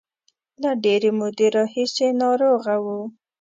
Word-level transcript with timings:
له 0.61 0.71
ډېرې 0.83 1.11
مودې 1.19 1.47
راهیسې 1.55 2.07
ناروغه 2.21 2.75
و. 2.83 2.85